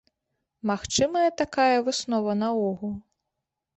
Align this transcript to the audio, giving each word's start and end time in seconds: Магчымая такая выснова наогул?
Магчымая 0.69 1.27
такая 1.41 1.77
выснова 1.91 2.31
наогул? 2.41 2.95